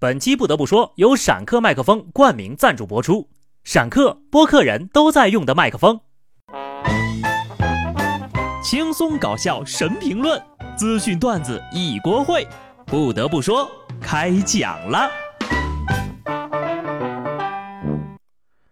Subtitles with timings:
[0.00, 3.28] 本期不得不说，由闪客麦克风冠名赞助播出。
[3.64, 6.00] 闪客播客人都在用的麦克风，
[8.64, 10.42] 轻松搞笑神评论，
[10.74, 12.48] 资讯段子一锅烩。
[12.86, 15.10] 不得不说，开讲了。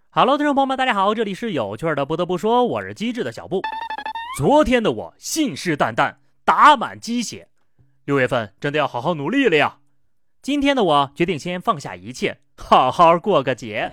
[0.08, 2.06] Hello，听众朋友们，大家好，这里是有趣的。
[2.06, 3.60] 不得不说，我是机智的小布。
[4.38, 6.14] 昨天的我信誓旦旦，
[6.46, 7.48] 打满鸡血，
[8.06, 9.77] 六月份真的要好好努力了呀。
[10.48, 13.92] 今天的我决定先放下一切，好好过个节。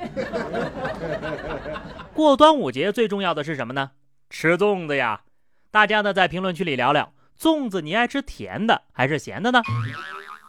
[2.15, 3.91] 过端午节最重要的是什么呢？
[4.29, 5.23] 吃粽子呀！
[5.69, 9.61] 大家呢在评论区里聊聊，粽子你爱吃甜的还是咸的呢？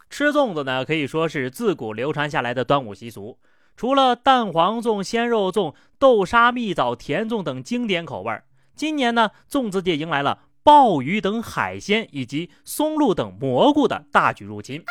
[0.09, 3.37] 吃粽子呢可以说是自古流传下来的端午习俗。
[3.75, 8.31] 除了蛋黄粽、鲜肉粽、豆沙蜜枣甜粽等经典口味
[8.77, 14.81] 今年呢粽子界迎来了鲍鱼等海鲜以及松露等蘑菇的大举入侵。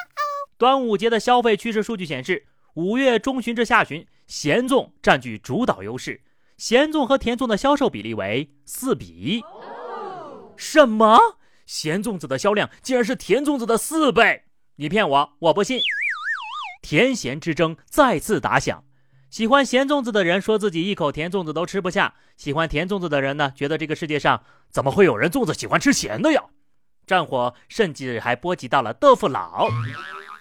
[0.59, 6.23] 端午节的消费趋势数据显示，五月中旬至下旬，咸粽占据主导优势，
[6.57, 9.45] 咸粽和甜粽的销售比例为四比一。
[10.57, 11.19] 什么？
[11.67, 14.45] 咸粽子的销量竟然是甜粽子的四倍？
[14.77, 15.79] 你骗我，我不信！
[16.81, 18.83] 甜咸之争再次打响，
[19.29, 26.43] 喜欢咸粽子的人说自己一口甜粽子都吃不下，喜欢甜粽子的人呢，觉得这个世界上怎么会有人粽子喜欢吃咸的呀？
[27.07, 29.69] 战火甚至还波及到了豆腐脑。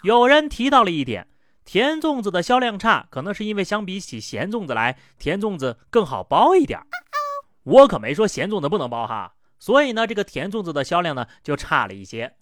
[0.06, 1.28] 有人提到了一点，
[1.66, 6.80] 甜粽子的销量差，可能是因为相比起咸粽子来，甜粽子更好包一点。
[7.64, 12.36] 我可没说咸粽子不能包哈，所以呢，这个甜粽子的销量呢就差了一些。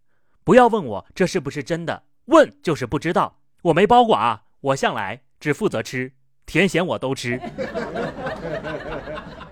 [0.44, 3.40] 不要问我这是不是真的，问就是不知道。
[3.62, 6.12] 我没包过啊，我向来只负责吃，
[6.46, 7.40] 甜咸我都吃。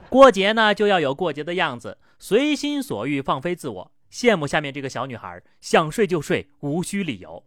[0.10, 3.92] 过节呢就要有过节的样子，随心所欲，放飞自我。
[4.12, 7.46] 羡慕下面这个小女孩，想睡就睡，无需理由。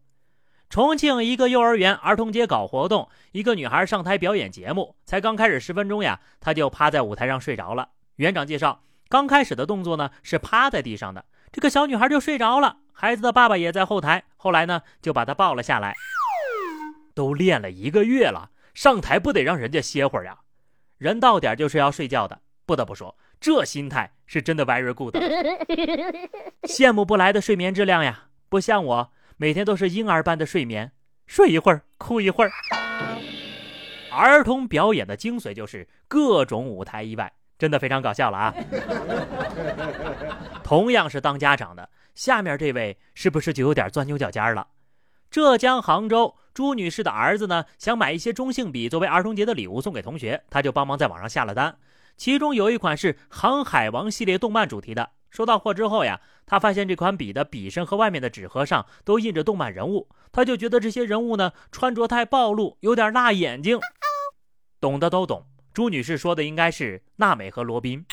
[0.74, 7.90] 重庆一个幼儿园儿童节搞活动，一个女孩上台表演节目，才刚开始十分钟呀，她就趴在舞台上睡着了。
[8.16, 12.78] 园长介绍，刚开始的动作呢是趴在地上的，这个小女孩就睡着了。
[12.92, 15.94] 孩子的爸爸也在后台，后来呢就把她抱了下来。
[17.14, 20.38] 都练了一个月了，上台不得让人家歇会儿呀？
[20.98, 22.40] 人到点就是要睡觉的。
[22.66, 25.14] 不得不说，这心态是真的 very good，
[26.66, 29.12] 羡慕不来的睡眠质量呀，不像我。
[29.36, 30.92] 每天都是婴儿般的睡眠，
[31.26, 32.52] 睡一会儿哭一会儿。
[34.12, 38.54] 儿童表演的精髓就是各种舞台意外，真的非常搞笑了啊！
[40.62, 44.68] 同样是当家长的，下面这位是不是就有点钻牛角尖了？
[45.32, 51.76] 浙江杭州朱女士的儿子呢，想买一些中性笔作为儿童节的礼物送给同学，他就帮忙在网上下了单，
[52.16, 55.10] 其中有一款是《航海王》系列动漫主题的。
[55.34, 63.80] 收到货之后呀，他发现这款笔的笔身和外面的纸盒上都印着动漫人物，他就觉得这些人物呢穿着太暴露，有点辣眼睛。
[64.80, 68.06] 懂的都懂，朱女士说的应该是娜美和罗宾。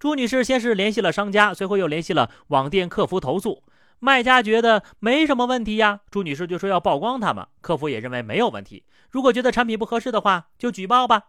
[0.00, 3.62] 朱女士先是联系了商家，随后又联系了网店客服投诉，
[4.00, 11.28] 卖家觉得没什么问题呀，朱女士就说要曝光他们，客服也认为没有问题，如果觉得产品不合适的话就举报吧。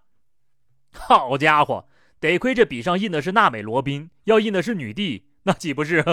[0.92, 1.86] 好家伙！
[2.22, 6.06] 得亏这笔上印的是娜美罗宾，要印的是女帝，那岂不是？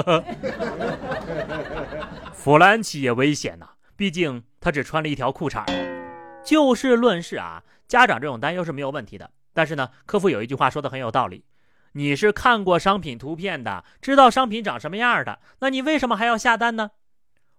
[2.33, 5.67] 弗兰奇也危险呐，毕竟他只穿了一条裤衩。
[6.43, 9.31] 就事论事啊，家长这种担忧是没有问题的。
[9.53, 11.45] 但是呢，客服有一句话说的很有道理：
[11.93, 16.93] 你是看过商品图片的，知道商品长什么样的，那你为什么还要下单呢？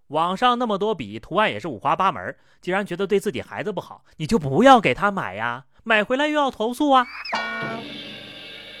[0.08, 7.06] 网上那么多笔，图案也是五花八门，既然觉得对自己孩子不好，你就不要给他买呀，买回来又要投诉啊。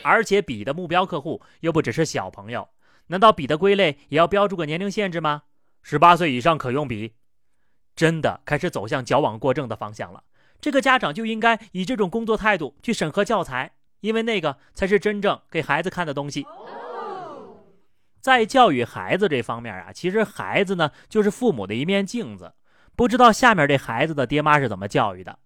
[0.02, 2.68] 而且笔的目标客户又不只是小朋友，
[3.08, 5.42] 难道笔的归类也要标注个年龄限制吗？
[5.82, 7.14] 十八岁以上可用笔，
[7.96, 10.24] 真的开始走向矫枉过正的方向了。
[10.60, 16.46] 这个家长就应该以这种工作态度去审核教材，因为那个才是真正给孩子看的东西。
[18.20, 22.52] 在教育孩子这方面啊，其实孩子呢就是父母的一面镜子，
[22.94, 25.38] 不知道下面这孩子的爹妈是怎么教育的。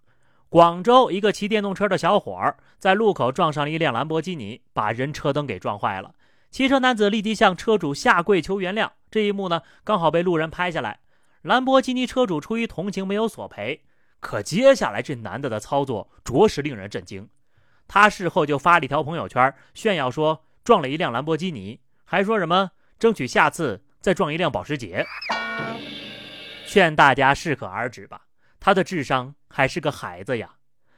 [0.49, 6.15] 广州一个骑电动车的小伙儿在路口撞上了一辆兰博基尼，把人车灯给撞坏了。
[6.51, 11.01] 骑车男子立即向车主下跪求原谅，这一幕呢刚好被路人拍下来。
[11.43, 13.83] 兰博基尼车主出于同情没有索赔，
[14.21, 17.29] 可接下来这男的的操作着实令人震惊。
[17.89, 25.05] 他事后就发了一条朋友圈炫耀说撞了一辆兰博基尼，还说什么争取下次再撞一辆保时捷。
[26.67, 28.23] 劝大家适可而止吧。
[28.59, 30.57] 他的智商还是个孩子呀，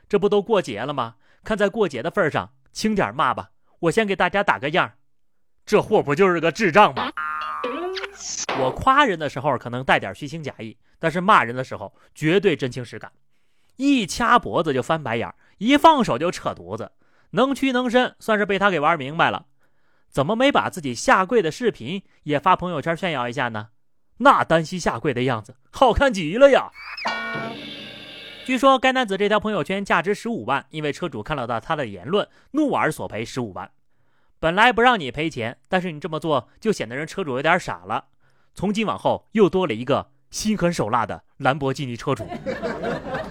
[0.08, 1.16] 这不都过节了吗？
[1.44, 3.50] 看在过节的份上，轻点骂吧。
[3.80, 4.94] 我先给大家打个样，
[5.66, 7.12] 这货不就是个智障吗？
[8.58, 13.12] 我夸人的时候可能带点虚情假意，但是骂人的时候绝对真情实感。
[13.76, 16.92] 一掐脖子就翻白眼，一放手就扯犊子，
[17.32, 19.44] 能屈能伸，算是被他给玩明白了。
[20.08, 23.68] 怎么没把自己下跪的视频也发朋友圈炫耀一下呢？
[24.16, 26.70] 那单膝下跪的样子好看极了呀！
[28.46, 33.68] 据说该男子这条朋友圈价值十五万，因为车主看到他的言论，怒而索赔十五万。
[34.38, 38.04] 本来不让你赔钱，但是你这么做就显得人车主有点傻了。
[38.54, 42.24] 从今往后又多了一个心狠手辣的兰博基尼车主。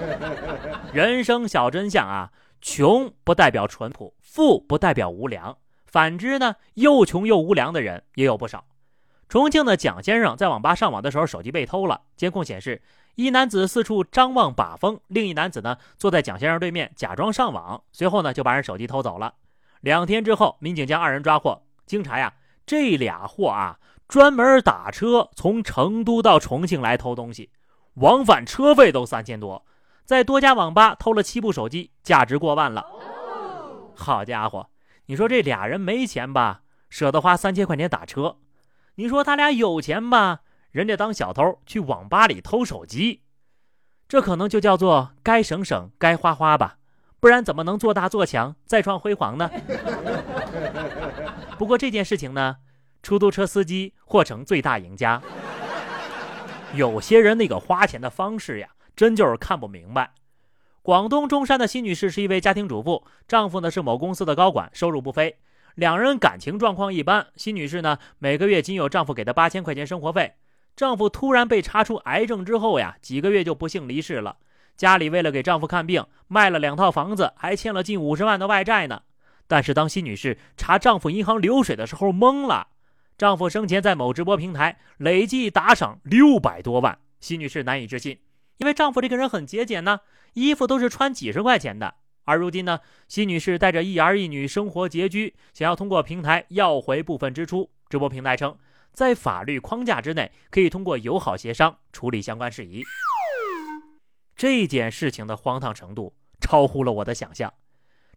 [0.92, 5.58] 人生小真相啊，穷不代表淳朴，富不代表无良。
[5.86, 8.66] 反之呢，又穷又无良的人也有不少。
[9.30, 12.02] 重庆的蒋先生在网吧上网的时候，手机被偷了。
[12.18, 12.82] 监控显示，
[13.16, 19.34] 一男子四处张望把风，另一男子呢坐在蒋先生对面假装上网，随后呢就把人手机偷走了。
[19.82, 21.64] 两天之后，民警将二人抓获。
[21.86, 22.34] 经查呀，
[22.66, 27.50] 这俩货啊专门打车从成都到重庆来偷东西，
[27.96, 29.66] 往返车费都三千多，
[30.04, 32.86] 在多家网吧偷了七部手机，价值过万了。
[33.96, 34.70] 好家伙！
[35.06, 38.38] 你说这俩人没钱吧，舍得花三千块钱打车；
[38.96, 40.42] 你说他俩有钱吧，
[40.76, 43.22] 人家当小偷去网吧里偷手机，
[44.10, 46.80] 这可能就叫做该省省，该花花吧，
[47.22, 49.50] 不然怎么能做大做强，再创辉煌呢？
[51.58, 52.58] 不过这件事情呢，
[53.02, 55.22] 出租车司机或成最大赢家。
[56.74, 58.68] 有些人那个花钱的方式呀，
[58.98, 60.12] 真就是看不明白。
[60.82, 65.38] 广东中山的辛女士是一位家庭主妇，丈夫呢是某公司的高管，收入不菲，
[65.76, 67.28] 两人感情状况一般。
[67.38, 70.34] 辛女士呢每个月仅有丈夫给的八千块钱生活费。
[70.76, 74.38] 丈夫突然被查出癌症之后呀，几个月就不幸离世了。
[74.76, 79.02] 家里为了给丈夫看病，卖了两套房子，还欠了近五十万的外债呢。
[79.48, 82.68] 但是当辛女士查丈夫银行流水的时候，懵了。
[83.18, 88.20] 丈夫生前在某直播平台累计打赏六百多万，辛女士难以置信。
[88.58, 90.02] 因为丈夫这个人很节俭呢，
[90.34, 91.94] 衣服都是穿几十块钱的。
[92.26, 97.70] 而如今呢，辛女士带着一儿一女生活拮据，想要通过平台要回部分支出。
[97.88, 98.58] 直播平台称，
[98.96, 102.84] 在法律框架之内，可以通过友好协商处理相关事宜。
[104.36, 107.54] 这件事情的荒唐程度超乎了我的想象。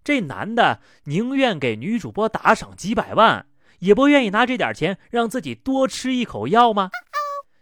[0.02, 3.46] 这男的宁愿给女主播打赏几百万，
[3.80, 6.90] 也不愿意拿这点钱让自己多吃一口药吗？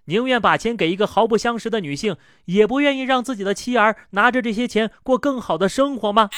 [0.04, 6.30] 宁愿把钱给一个毫不相识的女性，也不愿意让自己的妻儿拿着这些钱过更好的生活吗？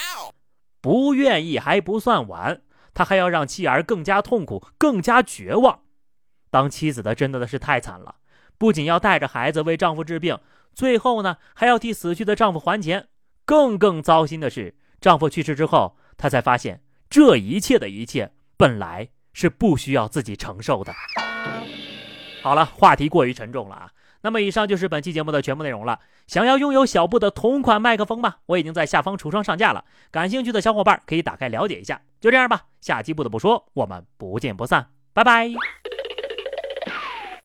[0.81, 2.63] 不愿意还不算完，
[2.95, 5.81] 他还要让妻儿更加痛苦、更加绝望。
[6.51, 8.17] 当妻子的真的是太惨了，
[8.57, 10.39] 不仅要带着孩子为丈夫治病，
[10.75, 13.09] 最后呢还要替死去的丈夫还钱。
[13.45, 20.93] 更更糟心的是，丈夫去世之后，她才发现这一切的一切本来是不需要自己承受的。
[22.43, 23.91] 好了，话题过于沉重了啊。
[24.21, 26.01] 那么以上就是本期节目的全部内容了。
[26.27, 28.37] 想要拥有小布的同款麦克风吗？
[28.47, 32.03] 我已经在下方橱窗上架了，感兴趣的小伙伴可以打开了解一下。
[32.21, 35.49] 就这样吧，下期不得不说，我们不见不散，拜拜。